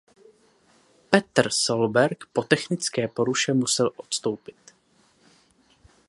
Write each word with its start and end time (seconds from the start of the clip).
Petter 1.11 1.49
Solberg 1.53 2.23
po 2.33 2.43
technické 2.43 3.07
poruše 3.07 3.53
musel 3.53 3.91
odstoupit. 3.97 4.75